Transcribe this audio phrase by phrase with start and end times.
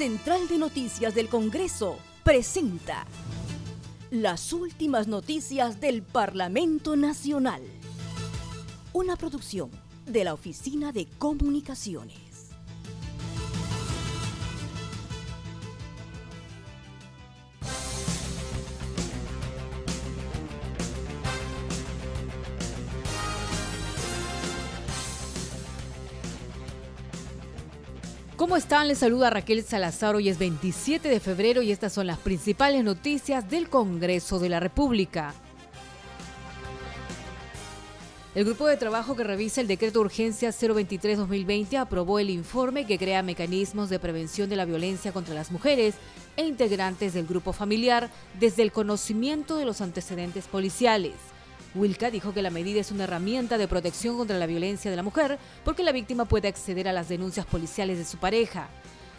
[0.00, 3.04] Central de Noticias del Congreso presenta
[4.10, 7.60] las últimas noticias del Parlamento Nacional.
[8.94, 9.70] Una producción
[10.06, 12.29] de la Oficina de Comunicaciones.
[28.40, 28.88] ¿Cómo están?
[28.88, 30.16] Les saluda Raquel Salazar.
[30.16, 34.60] Hoy es 27 de febrero y estas son las principales noticias del Congreso de la
[34.60, 35.34] República.
[38.34, 42.96] El grupo de trabajo que revisa el decreto de urgencia 023-2020 aprobó el informe que
[42.96, 45.96] crea mecanismos de prevención de la violencia contra las mujeres
[46.38, 51.12] e integrantes del grupo familiar desde el conocimiento de los antecedentes policiales.
[51.74, 55.04] Wilka dijo que la medida es una herramienta de protección contra la violencia de la
[55.04, 58.68] mujer porque la víctima puede acceder a las denuncias policiales de su pareja.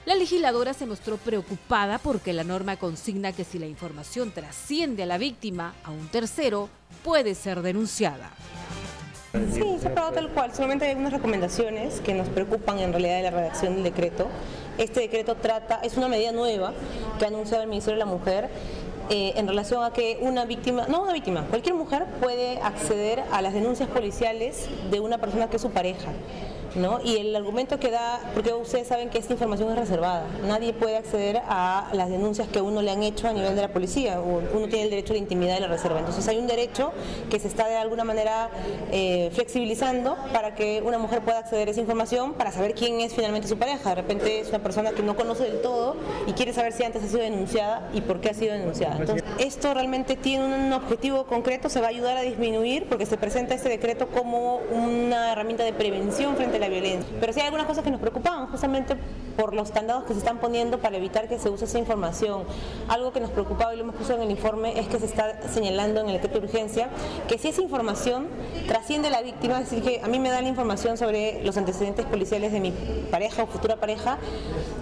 [0.06, 5.06] La legisladora se mostró preocupada porque la norma consigna que si la información trasciende a
[5.06, 6.70] la víctima a un tercero,
[7.04, 8.32] puede ser denunciada.
[9.54, 13.18] Sí, se ha aprobado tal cual, solamente hay algunas recomendaciones que nos preocupan en realidad
[13.18, 14.28] de la redacción del decreto.
[14.78, 16.74] Este decreto trata, es una medida nueva
[17.18, 18.50] que ha anunciado el Ministerio de la Mujer
[19.14, 23.42] eh, en relación a que una víctima, no una víctima, cualquier mujer puede acceder a
[23.42, 26.14] las denuncias policiales de una persona que es su pareja.
[26.76, 27.00] ¿no?
[27.04, 30.98] Y el argumento que da, porque ustedes saben que esta información es reservada, nadie puede
[30.98, 34.68] acceder a las denuncias que uno le han hecho a nivel de la policía, uno
[34.68, 36.00] tiene el derecho de intimidad de la reserva.
[36.00, 36.92] Entonces hay un derecho
[37.30, 38.50] que se está de alguna manera
[38.92, 43.14] eh, flexibilizando para que una mujer pueda acceder a esa información para saber quién es
[43.14, 43.90] finalmente su pareja.
[43.90, 47.04] De repente es una persona que no conoce del todo y quiere saber si antes
[47.04, 48.98] ha sido denunciada y por qué ha sido denunciada.
[49.02, 53.18] Entonces, esto realmente tiene un objetivo concreto, se va a ayudar a disminuir porque se
[53.18, 57.16] presenta este decreto como una herramienta de prevención frente a la violencia.
[57.20, 58.98] Pero sí hay algunas cosas que nos preocupan, justamente
[59.38, 62.44] por los candados que se están poniendo para evitar que se use esa información.
[62.88, 65.42] Algo que nos preocupaba y lo hemos puesto en el informe es que se está
[65.50, 66.90] señalando en el decreto de urgencia
[67.28, 68.28] que si esa información
[68.68, 71.58] trasciende a la víctima, es decir, que a mí me da la información sobre los
[71.58, 72.72] antecedentes policiales de mi
[73.10, 74.18] pareja o futura pareja,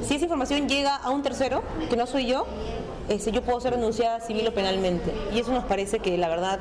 [0.01, 2.45] si esa información llega a un tercero, que no soy yo,
[3.09, 5.11] este, yo puedo ser denunciada civil o penalmente.
[5.33, 6.59] Y eso nos parece que la verdad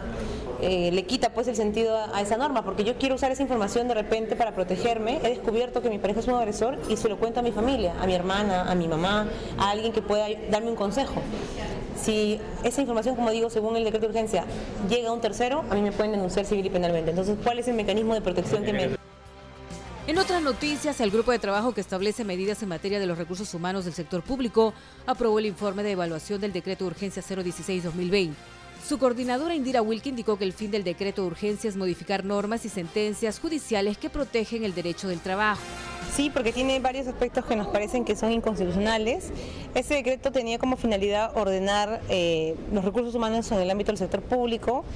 [0.61, 3.87] eh, le quita pues el sentido a, esa norma, porque yo quiero usar esa información
[3.87, 5.21] de repente para protegerme.
[5.23, 7.95] He descubierto que mi pareja es un agresor y se lo cuento a mi familia,
[8.01, 9.29] a mi hermana, a mi mamá,
[9.59, 11.21] a alguien que pueda darme un consejo.
[12.01, 14.45] Si esa información, como digo, según el decreto de urgencia,
[14.89, 17.11] llega a un tercero, a mí me pueden denunciar civil y penalmente.
[17.11, 18.98] Entonces, ¿cuál es el mecanismo de protección que me...
[20.09, 23.53] En otras noticias, el grupo de trabajo que establece medidas en materia de los recursos
[23.53, 24.73] humanos del sector público
[25.05, 28.31] aprobó el informe de evaluación del decreto de urgencia 016-2020.
[28.89, 32.65] Su coordinadora Indira Wilke indicó que el fin del decreto de urgencia es modificar normas
[32.65, 35.61] y sentencias judiciales que protegen el derecho del trabajo.
[36.17, 39.31] Sí, porque tiene varios aspectos que nos parecen que son inconstitucionales.
[39.75, 44.23] Ese decreto tenía como finalidad ordenar eh, los recursos humanos en el ámbito del sector
[44.23, 44.87] público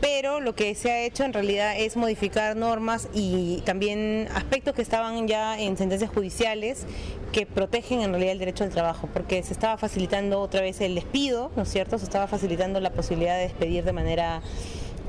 [0.00, 4.82] pero lo que se ha hecho en realidad es modificar normas y también aspectos que
[4.82, 6.86] estaban ya en sentencias judiciales
[7.32, 10.94] que protegen en realidad el derecho al trabajo, porque se estaba facilitando otra vez el
[10.94, 11.98] despido, ¿no es cierto?
[11.98, 14.42] Se estaba facilitando la posibilidad de despedir de manera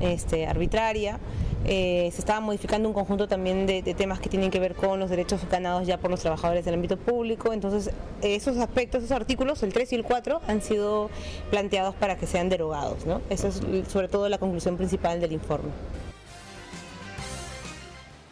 [0.00, 1.18] este, arbitraria.
[1.64, 5.10] Eh, se estaba modificando un conjunto también de, temas que tienen que ver con los
[5.10, 7.52] derechos ganados ya por los trabajadores del ámbito público.
[7.52, 7.92] Entonces,
[8.22, 11.10] esos aspectos, esos artículos, el 3 y el 4, han sido
[11.50, 13.06] planteados para que sean derogados.
[13.06, 13.20] ¿no?
[13.30, 15.70] Esa es sobre todo la conclusión principal del informe.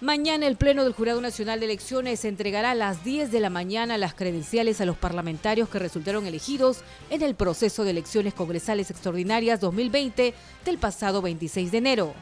[0.03, 3.97] Mañana el Pleno del Jurado Nacional de Elecciones entregará a las 10 de la mañana
[3.97, 9.59] las credenciales a los parlamentarios que resultaron elegidos en el proceso de elecciones congresales extraordinarias
[9.59, 10.35] 2020
[10.67, 12.15] del pasado 26 de enero.